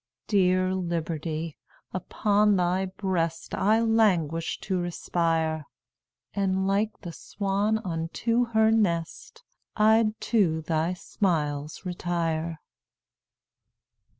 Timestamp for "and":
6.33-6.65